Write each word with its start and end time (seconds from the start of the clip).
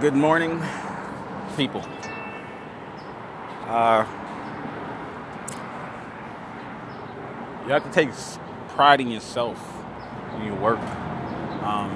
Good 0.00 0.14
morning, 0.14 0.62
people. 1.56 1.84
Uh, 3.66 4.06
you 7.66 7.72
have 7.72 7.82
to 7.82 7.90
take 7.90 8.10
pride 8.68 9.00
in 9.00 9.08
yourself 9.08 9.58
when 9.58 10.44
you 10.46 10.54
work. 10.54 10.78
Um, 11.64 11.90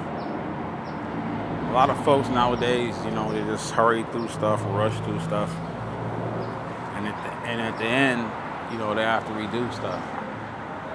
a 1.69 1.71
lot 1.73 1.89
of 1.89 2.03
folks 2.03 2.27
nowadays, 2.27 2.93
you 3.05 3.11
know, 3.11 3.31
they 3.31 3.39
just 3.49 3.71
hurry 3.71 4.03
through 4.11 4.27
stuff, 4.27 4.61
rush 4.65 4.99
through 5.05 5.21
stuff, 5.21 5.49
and 6.95 7.07
at 7.07 7.15
the, 7.23 7.47
and 7.47 7.61
at 7.61 7.77
the 7.77 7.85
end, 7.85 8.21
you 8.73 8.77
know, 8.77 8.93
they 8.93 9.03
have 9.03 9.25
to 9.27 9.31
redo 9.31 9.73
stuff. 9.73 10.03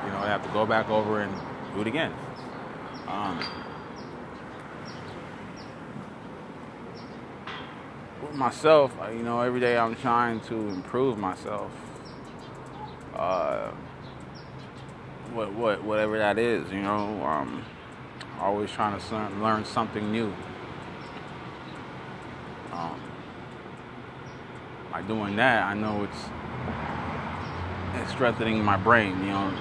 You 0.04 0.10
know, 0.12 0.20
they 0.20 0.28
have 0.28 0.42
to 0.42 0.50
go 0.50 0.66
back 0.66 0.90
over 0.90 1.22
and 1.22 1.34
do 1.74 1.80
it 1.80 1.86
again. 1.86 2.12
Um, 3.06 3.40
myself, 8.34 8.92
you 9.12 9.22
know, 9.22 9.40
every 9.40 9.60
day 9.60 9.76
I'm 9.76 9.96
trying 9.96 10.40
to 10.42 10.54
improve 10.54 11.18
myself. 11.18 11.70
Uh, 13.14 13.70
what, 15.32 15.52
what, 15.52 15.82
whatever 15.82 16.18
that 16.18 16.38
is, 16.38 16.70
you 16.70 16.80
know, 16.80 17.22
um, 17.24 17.64
always 18.40 18.70
trying 18.70 18.98
to 18.98 19.28
learn 19.40 19.64
something 19.64 20.12
new. 20.12 20.32
Um, 22.72 23.00
by 24.92 25.02
doing 25.02 25.36
that, 25.36 25.64
I 25.64 25.74
know 25.74 26.04
it's, 26.04 26.24
it's 28.00 28.10
strengthening 28.12 28.64
my 28.64 28.76
brain, 28.76 29.18
you 29.20 29.26
know, 29.26 29.52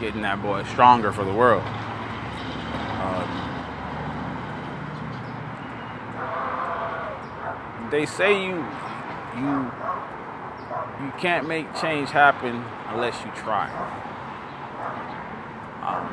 getting 0.00 0.22
that 0.22 0.42
boy 0.42 0.64
stronger 0.64 1.12
for 1.12 1.24
the 1.24 1.32
world. 1.32 1.62
Um, 1.62 3.42
they 7.92 8.06
say 8.06 8.42
you 8.42 8.56
you 9.36 9.70
you 11.04 11.12
can't 11.18 11.46
make 11.46 11.66
change 11.78 12.08
happen 12.08 12.64
unless 12.88 13.22
you 13.22 13.30
try. 13.36 13.68
Um, 15.82 16.08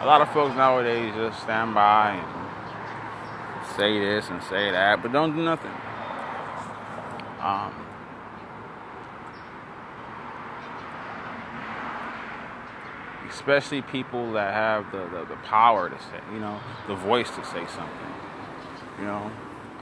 a 0.00 0.06
lot 0.06 0.20
of 0.20 0.32
folks 0.32 0.54
nowadays 0.54 1.12
just 1.16 1.42
stand 1.42 1.74
by 1.74 2.12
and 2.12 3.76
say 3.76 3.98
this 3.98 4.28
and 4.30 4.40
say 4.44 4.70
that, 4.70 5.02
but 5.02 5.10
don't 5.10 5.34
do 5.34 5.42
nothing. 5.42 5.72
Um, 7.40 7.74
especially 13.28 13.82
people 13.82 14.32
that 14.32 14.54
have 14.54 14.92
the, 14.92 15.08
the, 15.08 15.24
the 15.24 15.36
power 15.44 15.88
to 15.88 15.98
say, 15.98 16.20
you 16.32 16.38
know, 16.38 16.60
the 16.86 16.94
voice 16.94 17.30
to 17.30 17.44
say 17.44 17.66
something. 17.66 18.29
You 19.00 19.06
know, 19.06 19.30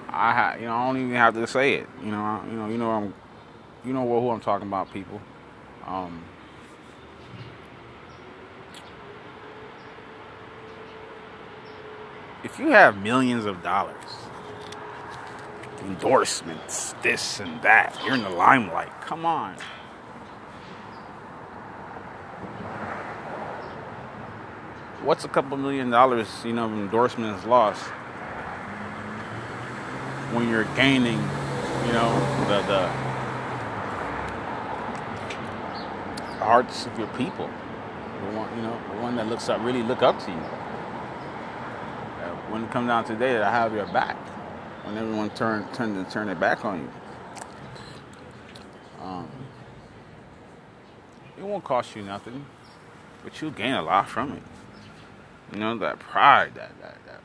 I 0.09 0.33
ha- 0.33 0.57
you 0.61 0.67
know 0.67 0.75
I 0.77 0.87
don't 0.87 0.97
even 0.97 1.15
have 1.17 1.35
to 1.35 1.47
say 1.49 1.75
it. 1.75 1.89
You 2.05 2.13
know, 2.13 2.21
I, 2.21 2.47
you 2.47 2.53
know, 2.53 2.69
you 2.69 2.79
know 2.79 2.91
I'm, 2.91 3.15
you 3.85 3.93
know 3.93 4.07
who 4.07 4.31
I'm 4.31 4.41
talking 4.41 4.69
about, 4.69 4.93
people. 4.93 5.21
Um, 5.87 6.23
if 12.45 12.61
you 12.61 12.69
have 12.69 12.97
millions 12.99 13.45
of 13.45 13.61
dollars, 13.63 13.97
endorsements, 15.85 16.95
this 17.03 17.41
and 17.41 17.61
that, 17.63 17.99
you're 18.05 18.15
in 18.15 18.23
the 18.23 18.31
limelight. 18.31 18.93
Come 19.01 19.27
on. 19.27 19.57
What's 25.03 25.25
a 25.25 25.29
couple 25.29 25.57
million 25.57 25.91
dollars, 25.91 26.29
you 26.45 26.53
know, 26.53 26.67
endorsements 26.67 27.45
lost? 27.47 27.83
When 30.33 30.49
you're 30.49 30.65
gaining, 30.77 31.19
you 31.87 31.93
know, 31.93 32.13
the, 32.49 32.63
the 32.67 32.89
hearts 36.45 36.87
of 36.87 36.99
your 36.99 37.09
people, 37.09 37.47
the 37.47 38.37
one, 38.37 38.57
you 38.57 38.63
know, 38.63 38.79
the 38.93 39.01
one 39.01 39.17
that 39.17 39.27
looks 39.27 39.49
up, 39.49 39.63
really 39.63 39.83
look 39.83 40.03
up 40.03 40.19
to 40.25 40.31
you. 40.31 40.37
Uh, 42.23 42.35
when 42.51 42.65
it 42.65 42.71
comes 42.71 42.89
down 42.89 43.05
to 43.05 43.13
the 43.15 43.19
day 43.19 43.33
that 43.33 43.43
I 43.43 43.51
have 43.51 43.73
your 43.73 43.87
back, 43.87 44.17
when 44.85 44.97
everyone 44.97 45.31
turn 45.31 45.67
turn 45.73 45.95
to 46.03 46.11
turn 46.11 46.27
their 46.27 46.35
back 46.35 46.65
on 46.65 46.81
you, 46.81 46.91
um, 49.03 49.29
it 51.39 51.43
won't 51.43 51.65
cost 51.65 51.97
you 51.97 52.03
nothing, 52.03 52.45
but 53.25 53.41
you'll 53.41 53.51
gain 53.51 53.75
a 53.75 53.83
lot 53.83 54.09
from 54.09 54.33
it. 54.33 54.43
You 55.53 55.61
know 55.61 55.77
that 55.79 55.99
pride, 55.99 56.55
that 56.55 56.79
that, 56.81 56.97
that 57.07 57.21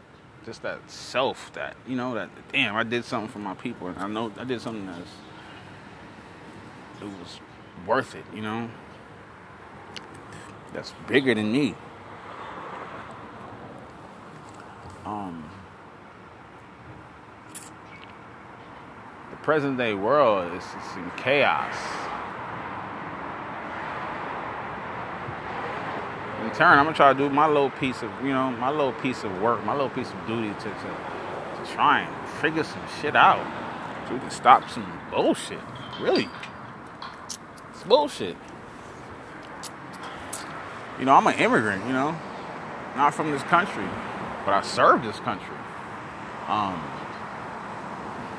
just 0.45 0.61
that 0.61 0.79
self 0.89 1.51
that 1.53 1.75
you 1.87 1.95
know 1.95 2.13
that 2.15 2.29
damn 2.51 2.75
I 2.75 2.83
did 2.83 3.05
something 3.05 3.29
for 3.29 3.39
my 3.39 3.53
people 3.53 3.87
and 3.87 3.97
I 3.97 4.07
know 4.07 4.31
I 4.37 4.43
did 4.43 4.61
something 4.61 4.85
that's 4.85 5.11
it 7.01 7.05
was 7.05 7.39
worth 7.87 8.15
it 8.15 8.25
you 8.33 8.41
know? 8.41 8.69
That's 10.73 10.93
bigger 11.07 11.35
than 11.35 11.51
me. 11.51 11.75
Um 15.05 15.49
the 19.29 19.37
present 19.37 19.77
day 19.77 19.93
world 19.93 20.53
is, 20.53 20.63
is 20.63 20.97
in 20.97 21.11
chaos 21.17 21.75
in 26.43 26.51
turn, 26.51 26.77
I'm 26.77 26.85
gonna 26.85 26.95
try 26.95 27.13
to 27.13 27.17
do 27.17 27.29
my 27.29 27.47
little 27.47 27.69
piece 27.69 28.01
of, 28.03 28.11
you 28.23 28.31
know, 28.33 28.51
my 28.51 28.69
little 28.69 28.93
piece 28.93 29.23
of 29.23 29.41
work, 29.41 29.63
my 29.65 29.73
little 29.73 29.89
piece 29.89 30.11
of 30.11 30.27
duty 30.27 30.49
to, 30.49 30.63
to, 30.63 30.69
to 30.69 31.71
try 31.73 32.01
and 32.01 32.29
figure 32.41 32.63
some 32.63 32.81
shit 33.01 33.15
out. 33.15 33.45
So 34.07 34.13
we 34.13 34.19
can 34.19 34.31
stop 34.31 34.69
some 34.69 34.99
bullshit. 35.11 35.59
Really. 35.99 36.29
It's 37.71 37.83
bullshit. 37.83 38.35
You 40.99 41.05
know, 41.05 41.15
I'm 41.15 41.27
an 41.27 41.39
immigrant, 41.39 41.85
you 41.85 41.93
know, 41.93 42.15
not 42.95 43.13
from 43.13 43.31
this 43.31 43.43
country, 43.43 43.87
but 44.45 44.53
I 44.53 44.61
served 44.61 45.05
this 45.05 45.19
country. 45.19 45.55
Um, 46.47 46.81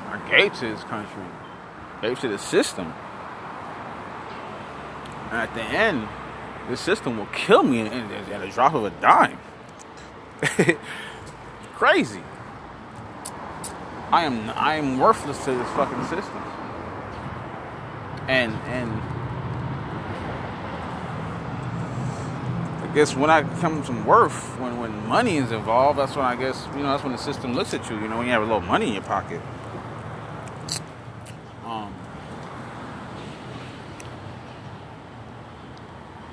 I 0.07 0.21
gave 0.29 0.53
to 0.59 0.67
this 0.67 0.83
country, 0.83 1.23
gave 2.01 2.19
to 2.19 2.27
the 2.27 2.37
system. 2.37 2.93
And 5.31 5.41
at 5.41 5.53
the 5.53 5.63
end, 5.63 6.07
this 6.69 6.79
system 6.79 7.17
will 7.17 7.27
kill 7.27 7.63
me 7.63 7.81
at 7.81 8.41
a 8.41 8.49
drop 8.49 8.73
of 8.73 8.85
a 8.85 8.89
dime. 9.01 9.37
Crazy. 11.75 12.21
I 14.11 14.23
am 14.23 14.49
I 14.51 14.75
am 14.75 14.99
worthless 14.99 15.43
to 15.45 15.51
this 15.51 15.69
fucking 15.71 16.03
system. 16.03 16.37
And 18.27 18.53
and 18.53 18.91
I 22.81 22.93
guess 22.95 23.15
when 23.15 23.29
I 23.29 23.43
come 23.59 23.83
some 23.83 24.05
worth, 24.05 24.59
when 24.59 24.79
when 24.79 25.07
money 25.07 25.37
is 25.37 25.51
involved, 25.51 25.99
that's 25.99 26.15
when 26.15 26.25
I 26.25 26.35
guess 26.35 26.67
you 26.75 26.83
know 26.83 26.91
that's 26.91 27.03
when 27.03 27.11
the 27.11 27.17
system 27.17 27.53
looks 27.53 27.73
at 27.73 27.89
you. 27.89 27.99
You 27.99 28.07
know 28.07 28.17
when 28.17 28.27
you 28.27 28.33
have 28.33 28.41
a 28.41 28.45
little 28.45 28.61
money 28.61 28.87
in 28.87 28.93
your 28.93 29.03
pocket. 29.03 29.41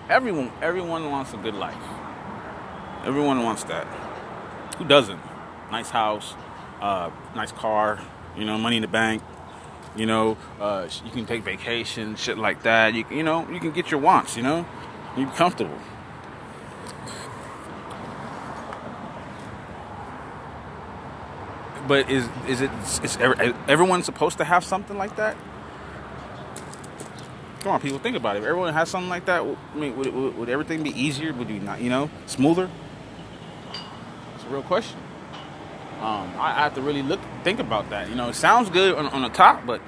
Everyone 0.08 0.52
everyone 0.60 1.10
wants 1.10 1.32
a 1.32 1.36
good 1.36 1.54
life. 1.54 1.82
Everyone 3.04 3.42
wants 3.42 3.64
that. 3.64 3.86
Who 4.78 4.84
doesn't? 4.84 5.20
Nice 5.70 5.90
house, 5.90 6.34
uh, 6.80 7.10
nice 7.34 7.52
car, 7.52 8.00
you 8.36 8.44
know, 8.44 8.58
money 8.58 8.76
in 8.76 8.82
the 8.82 8.88
bank. 8.88 9.22
You 9.96 10.06
know, 10.06 10.38
uh, 10.60 10.88
you 11.04 11.10
can 11.10 11.26
take 11.26 11.42
vacation, 11.42 12.16
shit 12.16 12.38
like 12.38 12.62
that. 12.62 12.94
You 12.94 13.04
you 13.10 13.22
know, 13.22 13.48
you 13.50 13.60
can 13.60 13.72
get 13.72 13.90
your 13.90 14.00
wants. 14.00 14.36
You 14.36 14.42
know, 14.42 14.66
you 15.16 15.26
be 15.26 15.32
comfortable. 15.32 15.78
But 21.87 22.08
is 22.10 22.28
is 22.49 22.60
it 22.60 22.70
is 23.02 23.19
everyone 23.69 24.02
supposed 24.02 24.38
to 24.38 24.44
have 24.44 24.64
something 24.64 24.96
like 24.96 25.16
that? 25.16 25.37
Come 27.62 27.73
on, 27.73 27.81
people, 27.81 28.00
think 28.00 28.17
about 28.17 28.35
it. 28.35 28.41
If 28.41 28.44
everyone 28.44 28.75
has 28.75 28.88
something 28.88 29.09
like 29.09 29.26
that, 29.26 29.43
I 29.43 29.79
mean, 29.79 29.97
would, 29.97 30.12
would, 30.12 30.37
would 30.37 30.49
everything 30.49 30.82
be 30.82 30.91
easier? 31.00 31.32
Would 31.32 31.49
you 31.49 31.61
not, 31.61 31.81
you 31.81 31.91
know, 31.91 32.11
smoother? 32.26 32.69
It's 34.35 34.44
a 34.44 34.49
real 34.49 34.62
question. 34.62 34.99
Um, 36.00 36.32
I, 36.37 36.55
I, 36.56 36.62
have 36.64 36.75
to 36.75 36.82
really 36.82 37.03
look, 37.03 37.20
think 37.44 37.61
about 37.61 37.88
that. 37.91 38.09
You 38.09 38.17
know, 38.17 38.29
it 38.29 38.35
sounds 38.35 38.69
good 38.69 38.97
on, 38.97 39.06
on 39.06 39.23
the 39.23 39.29
top, 39.29 39.64
but 39.64 39.81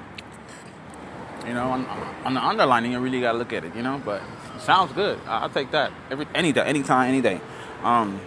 you 1.45 1.53
know, 1.53 1.69
on, 1.69 1.85
on 2.23 2.33
the 2.33 2.41
underlining, 2.41 2.93
you 2.93 2.99
really 2.99 3.19
got 3.19 3.33
to 3.33 3.37
look 3.37 3.51
at 3.51 3.65
it. 3.65 3.75
You 3.75 3.83
know, 3.83 4.01
but 4.05 4.21
it 4.55 4.61
sounds 4.61 4.93
good. 4.93 5.19
I, 5.27 5.41
will 5.41 5.53
take 5.53 5.71
that 5.71 5.91
every 6.09 6.27
any 6.33 6.53
day, 6.53 6.61
anytime, 6.61 7.09
any 7.09 7.19
day. 7.19 7.41
Um, 7.83 8.21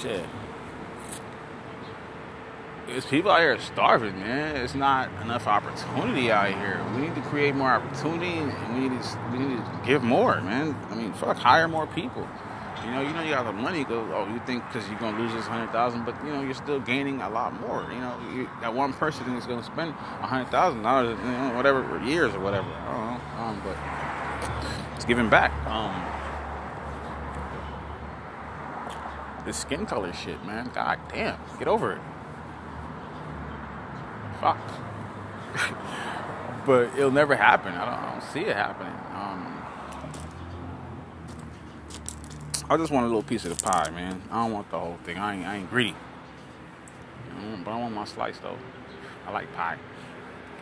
shit 0.00 0.24
it's 2.88 3.06
people 3.06 3.30
out 3.30 3.40
here 3.40 3.58
starving, 3.60 4.18
man. 4.20 4.56
It's 4.56 4.74
not 4.74 5.10
enough 5.22 5.46
opportunity 5.46 6.30
out 6.30 6.48
here. 6.48 6.84
We 6.94 7.02
need 7.02 7.14
to 7.14 7.22
create 7.22 7.54
more 7.54 7.70
opportunity, 7.70 8.38
and 8.38 8.74
we 8.74 8.88
need 8.88 9.02
to 9.02 9.18
we 9.32 9.38
need 9.38 9.56
to 9.56 9.80
give 9.84 10.02
more, 10.02 10.40
man. 10.40 10.76
I 10.90 10.94
mean, 10.94 11.12
fuck, 11.12 11.36
hire 11.36 11.68
more 11.68 11.86
people. 11.86 12.28
You 12.84 12.90
know, 12.90 13.00
you 13.00 13.12
know 13.14 13.22
you 13.22 13.30
got 13.30 13.44
the 13.44 13.52
money. 13.52 13.84
Go, 13.84 14.00
oh, 14.12 14.30
you 14.30 14.40
think 14.46 14.62
because 14.66 14.88
you're 14.88 14.98
gonna 14.98 15.18
lose 15.18 15.32
this 15.32 15.46
hundred 15.46 15.72
thousand, 15.72 16.04
but 16.04 16.14
you 16.24 16.30
know 16.30 16.42
you're 16.42 16.54
still 16.54 16.80
gaining 16.80 17.22
a 17.22 17.30
lot 17.30 17.58
more. 17.60 17.86
You 17.90 17.98
know, 17.98 18.18
you, 18.34 18.50
that 18.60 18.74
one 18.74 18.92
person 18.92 19.32
is 19.34 19.46
gonna 19.46 19.62
spend 19.62 19.90
a 19.90 20.26
hundred 20.26 20.50
thousand 20.50 20.82
dollars, 20.82 21.18
you 21.18 21.30
know, 21.30 21.52
whatever 21.54 22.02
years 22.04 22.34
or 22.34 22.40
whatever. 22.40 22.68
I 22.68 22.92
don't 22.92 23.06
know, 23.06 23.42
um, 23.42 23.62
but 23.64 24.96
it's 24.96 25.04
giving 25.04 25.30
back. 25.30 25.52
Um, 25.66 26.14
skin 29.52 29.86
color 29.86 30.12
shit, 30.12 30.44
man. 30.44 30.70
God 30.74 30.98
damn, 31.12 31.38
get 31.58 31.68
over 31.68 31.92
it. 31.92 32.00
Fuck. 34.44 34.58
but 36.66 36.94
it'll 36.98 37.10
never 37.10 37.34
happen. 37.34 37.72
I 37.72 37.86
don't, 37.86 37.94
I 37.94 38.12
don't 38.12 38.22
see 38.30 38.40
it 38.40 38.54
happening. 38.54 38.92
Um, 39.14 39.62
I 42.68 42.76
just 42.76 42.92
want 42.92 43.06
a 43.06 43.08
little 43.08 43.22
piece 43.22 43.46
of 43.46 43.56
the 43.56 43.64
pie, 43.64 43.88
man. 43.88 44.20
I 44.30 44.42
don't 44.42 44.52
want 44.52 44.70
the 44.70 44.78
whole 44.78 44.98
thing. 45.04 45.16
I 45.16 45.36
ain't, 45.36 45.46
I 45.46 45.56
ain't 45.56 45.70
greedy. 45.70 45.94
but 47.64 47.70
I 47.70 47.78
want 47.78 47.94
my 47.94 48.04
slice 48.04 48.36
though. 48.36 48.58
I 49.26 49.32
like 49.32 49.50
pie. 49.54 49.78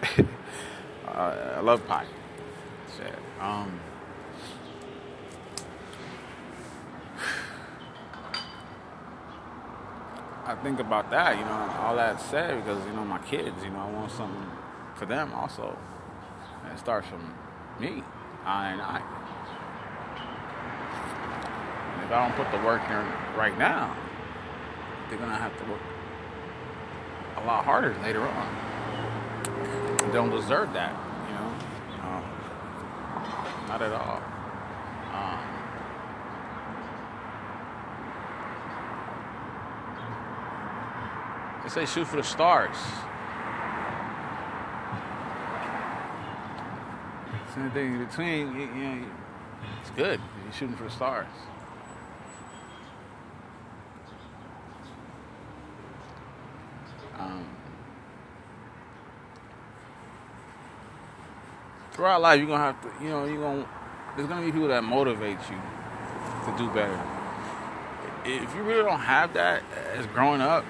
uh, 1.09 1.55
I 1.57 1.61
love 1.61 1.85
pie. 1.89 2.07
Shit. 2.97 3.17
Um, 3.41 3.81
I 10.53 10.55
think 10.57 10.81
about 10.81 11.11
that, 11.11 11.39
you 11.39 11.45
know, 11.47 11.81
all 11.81 11.97
that 11.97 12.21
said 12.21 12.63
because 12.63 12.85
you 12.85 12.93
know 12.93 13.07
my 13.07 13.21
kids, 13.21 13.65
you 13.65 13.71
know, 13.71 13.79
I 13.79 13.91
want 13.91 14.11
something 14.11 14.51
for 14.97 15.07
them 15.07 15.33
also. 15.33 15.79
And 16.63 16.75
it 16.75 16.79
starts 16.79 17.09
from 17.09 17.33
me, 17.81 18.05
I 18.45 18.73
and 18.73 18.83
I. 18.83 19.01
And 21.95 22.05
if 22.05 22.13
I 22.13 22.29
don't 22.29 22.37
put 22.37 22.53
the 22.53 22.63
work 22.67 22.83
in 22.91 23.07
right 23.35 23.57
now, 23.59 23.97
they're 25.09 25.19
gonna 25.19 25.37
have 25.37 25.57
to 25.57 25.65
work 25.71 25.81
a 27.39 27.47
lot 27.47 27.65
harder 27.65 27.97
later 28.03 28.21
on. 28.21 28.57
They 30.05 30.13
don't 30.13 30.31
deserve 30.31 30.75
that, 30.75 30.93
you 31.29 31.35
know. 31.35 31.51
Um, 32.05 32.25
not 33.69 33.81
at 33.81 33.93
all. 33.93 34.21
Um, 35.15 35.53
They 41.63 41.69
say 41.69 41.87
shoot 41.87 42.07
for 42.09 42.17
the 42.17 42.25
stars. 42.25 42.77
It's 47.47 47.57
anything 47.57 47.95
in 47.95 48.05
between, 48.05 48.55
you, 48.55 48.61
you 48.61 48.67
know, 48.67 49.07
it's 49.81 49.91
good. 49.91 50.21
You're 50.43 50.53
shooting 50.53 50.75
for 50.75 50.85
the 50.85 50.91
stars. 50.91 51.27
Um, 57.19 57.47
throughout 61.93 62.23
life, 62.23 62.39
you're 62.39 62.49
gonna 62.49 62.65
have 62.65 62.83
to, 62.83 63.05
you 63.05 63.11
know, 63.11 63.25
you're 63.27 63.41
gonna. 63.41 63.69
There's 64.17 64.29
gonna 64.29 64.45
be 64.45 64.51
people 64.51 64.69
that 64.69 64.83
motivate 64.83 65.39
you 65.49 65.61
to 66.47 66.55
do 66.59 66.69
better. 66.71 67.01
If 68.25 68.55
you 68.55 68.63
really 68.63 68.83
don't 68.83 69.01
have 69.01 69.35
that 69.35 69.63
as 69.95 70.07
growing 70.07 70.41
up, 70.41 70.65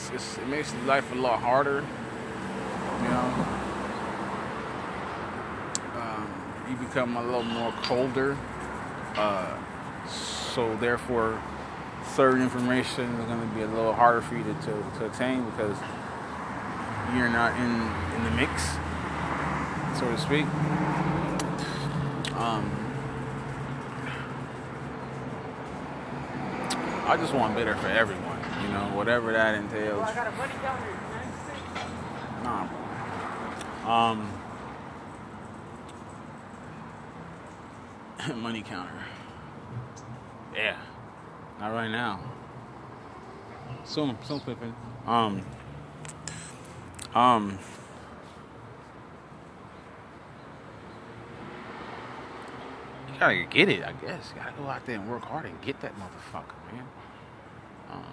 it's, 0.00 0.10
it's, 0.10 0.38
it 0.38 0.48
makes 0.48 0.74
life 0.86 1.10
a 1.12 1.14
lot 1.14 1.40
harder. 1.40 1.84
You 3.02 3.08
know, 3.08 3.46
um, 5.94 6.32
you 6.68 6.76
become 6.76 7.16
a 7.16 7.22
little 7.22 7.42
more 7.42 7.72
colder. 7.82 8.36
Uh, 9.16 9.56
so 10.06 10.76
therefore, 10.76 11.40
certain 12.14 12.42
information 12.42 13.04
is 13.14 13.26
going 13.26 13.40
to 13.40 13.54
be 13.54 13.62
a 13.62 13.66
little 13.66 13.92
harder 13.92 14.20
for 14.20 14.36
you 14.36 14.44
to, 14.44 14.54
to, 14.54 14.98
to 14.98 15.06
attain 15.06 15.44
because 15.50 15.76
you're 17.14 17.28
not 17.28 17.56
in 17.58 18.16
in 18.16 18.24
the 18.24 18.30
mix, 18.30 18.62
so 19.98 20.06
to 20.06 20.18
speak. 20.18 20.46
Um, 22.36 22.70
I 27.06 27.16
just 27.18 27.34
want 27.34 27.56
better 27.56 27.74
for 27.76 27.88
everyone. 27.88 28.29
You 28.62 28.68
know, 28.68 28.90
whatever 28.94 29.32
that 29.32 29.54
entails. 29.54 30.08
I 30.08 30.14
got 30.14 30.26
a 30.26 30.30
money 30.32 30.52
counter. 30.62 30.98
Nah. 32.44 32.68
Um. 34.10 34.28
money 38.42 38.62
counter. 38.62 39.04
Yeah. 40.54 40.76
Not 41.58 41.72
right 41.72 41.90
now. 41.90 42.20
Soon, 43.84 44.16
soon, 44.24 44.40
flipping. 44.40 44.74
Um. 45.06 45.42
Um. 47.14 47.58
You 53.12 53.18
gotta 53.18 53.44
get 53.50 53.68
it, 53.68 53.84
I 53.84 53.92
guess. 53.92 54.32
You 54.34 54.40
gotta 54.40 54.52
go 54.56 54.68
out 54.68 54.86
there 54.86 54.96
and 54.96 55.10
work 55.10 55.22
hard 55.24 55.44
and 55.46 55.60
get 55.60 55.80
that 55.80 55.92
motherfucker, 55.96 56.72
man. 56.72 56.84
Um, 57.92 58.04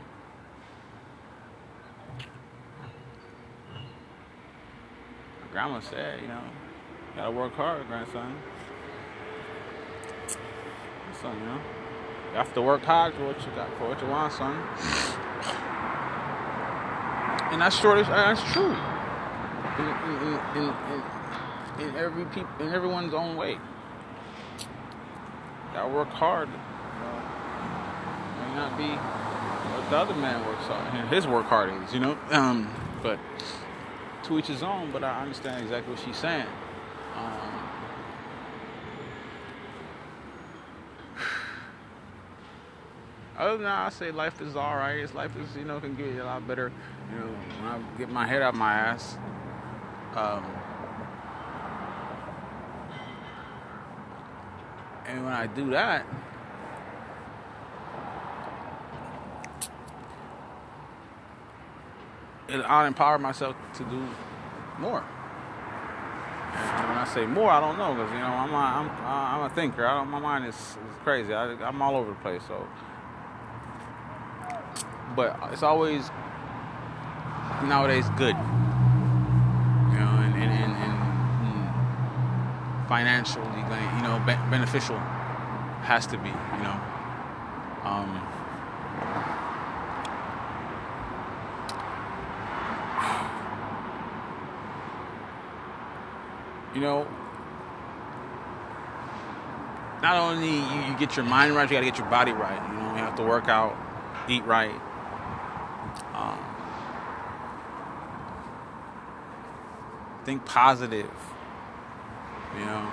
grandma 5.57 5.79
said, 5.79 6.21
you 6.21 6.27
know, 6.27 6.39
you 7.09 7.15
gotta 7.15 7.31
work 7.31 7.51
hard, 7.53 7.87
grandson. 7.87 8.35
Son, 11.19 11.35
you 11.35 11.45
know, 11.47 11.59
you 12.29 12.37
have 12.37 12.53
to 12.53 12.61
work 12.61 12.83
hard 12.83 13.15
for 13.15 13.25
what 13.25 13.39
you 13.43 13.47
got, 13.55 13.67
for 13.79 13.89
what 13.89 13.99
you 13.99 14.07
want, 14.07 14.31
son. 14.31 14.53
And 17.51 17.59
that's. 17.59 17.81
That's 17.81 18.43
true. 18.53 18.75
In, 19.79 19.85
in, 20.21 20.69
in, 21.81 21.89
in, 21.89 21.95
every 21.95 22.25
in 22.59 22.71
everyone's 22.71 23.15
own 23.15 23.35
way. 23.35 23.53
You 23.53 23.59
gotta 25.73 25.89
work 25.91 26.09
hard. 26.09 26.49
May 26.49 26.55
not 28.53 28.77
be 28.77 28.89
what 28.89 29.89
the 29.89 29.97
other 29.97 30.13
man 30.13 30.45
works 30.45 30.65
hard. 30.65 31.07
His 31.07 31.25
work 31.25 31.47
hard 31.47 31.73
is, 31.81 31.93
you 31.95 31.99
know. 31.99 32.15
Um, 32.29 32.69
but 33.01 33.17
to 34.27 34.37
each 34.37 34.47
his 34.47 34.63
own, 34.63 34.91
but 34.91 35.03
I 35.03 35.21
understand 35.21 35.63
exactly 35.63 35.93
what 35.93 36.03
she's 36.03 36.17
saying. 36.17 36.47
Um, 37.15 37.69
other 43.37 43.53
than 43.53 43.63
that, 43.63 43.87
I 43.87 43.89
say 43.89 44.11
life 44.11 44.41
is 44.41 44.55
all 44.55 44.75
right. 44.75 44.99
It's 44.99 45.13
life 45.13 45.35
is, 45.37 45.55
you 45.55 45.63
know, 45.63 45.79
can 45.79 45.95
get 45.95 46.15
a 46.17 46.25
lot 46.25 46.47
better. 46.47 46.71
You 47.11 47.19
know, 47.19 47.25
when 47.25 47.71
I 47.71 47.79
get 47.97 48.09
my 48.09 48.27
head 48.27 48.41
out 48.41 48.53
of 48.53 48.59
my 48.59 48.73
ass. 48.73 49.17
Um, 50.15 50.45
and 55.05 55.23
when 55.23 55.33
I 55.33 55.47
do 55.47 55.69
that, 55.69 56.05
I'll 62.49 62.85
empower 62.85 63.19
myself 63.19 63.55
to 63.75 63.83
do 63.83 64.07
more. 64.79 65.03
And 66.53 66.89
when 66.89 66.97
I 66.97 67.05
say 67.05 67.25
more, 67.25 67.49
I 67.49 67.59
don't 67.59 67.77
know 67.77 67.93
because 67.93 68.11
you 68.11 68.19
know 68.19 68.25
I'm 68.25 68.51
a, 68.51 68.55
I'm 68.55 68.89
I'm 69.05 69.41
a 69.51 69.53
thinker. 69.53 69.85
I 69.85 69.97
don't, 69.97 70.09
my 70.09 70.19
mind 70.19 70.45
is, 70.45 70.55
is 70.55 70.77
crazy. 71.03 71.33
I, 71.33 71.51
I'm 71.67 71.81
all 71.81 71.95
over 71.95 72.09
the 72.09 72.15
place. 72.17 72.41
So, 72.47 72.67
but 75.15 75.37
it's 75.51 75.63
always 75.63 76.09
nowadays 77.65 78.05
good. 78.17 78.35
You 79.91 79.99
know, 79.99 80.19
and 80.23 80.33
and, 80.35 80.51
and, 80.51 80.73
and 80.73 80.93
financially, 82.87 83.45
you 83.45 84.03
know, 84.03 84.21
beneficial 84.49 84.97
has 85.83 86.07
to 86.07 86.17
be. 86.17 86.29
You 86.29 86.63
know. 86.63 86.79
Um, 87.83 88.21
you 96.77 96.83
know, 96.83 97.07
not 100.03 100.15
only 100.15 100.47
you, 100.47 100.91
you, 100.91 100.99
get 100.99 101.15
your 101.15 101.25
mind 101.25 101.55
right, 101.55 101.67
you 101.67 101.75
got 101.75 101.79
to 101.79 101.85
get 101.87 101.97
your 101.97 102.07
body 102.07 102.31
right. 102.31 102.69
You 102.69 102.77
know, 102.77 102.91
you 102.91 102.97
have 102.97 103.15
to 103.15 103.23
work 103.23 103.47
out, 103.47 103.75
eat 104.29 104.45
right. 104.45 104.79
Um, 106.13 106.37
think 110.23 110.45
positive. 110.45 111.09
You 112.59 112.65
know, 112.65 112.91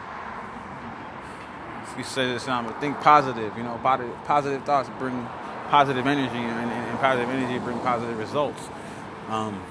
you 1.99 2.05
say 2.05 2.26
this 2.33 2.47
now, 2.47 2.62
but 2.62 2.81
think 2.81 2.99
positive. 3.00 3.55
You 3.55 3.64
know, 3.64 3.79
positive, 3.83 4.17
positive 4.25 4.64
thoughts 4.64 4.88
bring 4.99 5.29
positive 5.69 6.07
energy, 6.07 6.38
and, 6.38 6.71
and, 6.71 6.71
and 6.71 6.99
positive 7.00 7.29
energy 7.29 7.59
bring 7.59 7.79
positive 7.81 8.19
results. 8.19 8.67
Um, 9.29 9.62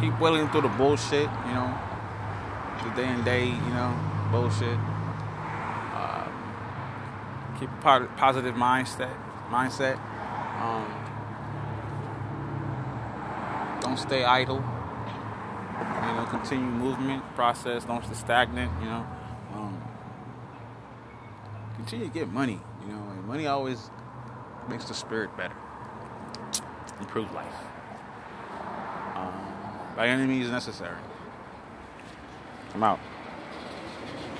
keep 0.00 0.18
willing 0.20 0.48
through 0.48 0.62
the 0.62 0.68
bullshit, 0.68 1.28
you 1.46 1.54
know, 1.54 1.78
the 2.84 2.90
day 2.90 3.06
and 3.08 3.24
day, 3.24 3.46
you 3.46 3.72
know. 3.74 3.94
bullshit. 4.30 4.78
Uh, 5.94 6.28
keep 7.58 7.70
a 7.70 8.08
positive 8.16 8.54
mindset. 8.54 9.14
Mindset. 9.50 9.98
Um, 10.60 10.86
don't 13.80 13.98
stay 13.98 14.24
idle. 14.24 14.56
You 14.56 16.12
know, 16.14 16.26
continue 16.30 16.66
movement 16.66 17.22
process. 17.34 17.84
Don't 17.84 18.04
stay 18.04 18.14
stagnant. 18.14 18.70
You 18.80 18.86
know, 18.86 19.06
um, 19.54 19.82
continue 21.76 22.06
to 22.06 22.12
get 22.12 22.28
money. 22.32 22.60
You 22.86 22.92
know, 22.92 23.02
and 23.10 23.26
money 23.26 23.46
always 23.46 23.90
makes 24.68 24.84
the 24.86 24.94
spirit 24.94 25.36
better, 25.36 25.56
Improve 27.00 27.32
life. 27.32 27.75
By 29.96 30.08
any 30.08 30.26
means 30.26 30.50
necessary. 30.50 30.98
I'm 32.74 32.82
out. 32.82 33.00